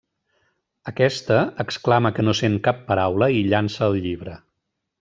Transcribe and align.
Aquest 0.91 1.29
exclama 1.41 2.11
que 2.17 2.25
no 2.27 2.35
sent 2.41 2.57
cap 2.69 2.81
paraula 2.89 3.29
i 3.41 3.45
llança 3.53 3.85
el 3.91 4.01
llibre. 4.07 4.35